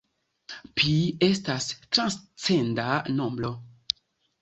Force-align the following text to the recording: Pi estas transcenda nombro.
Pi 0.79 0.93
estas 1.27 1.69
transcenda 1.99 2.91
nombro. 3.23 3.57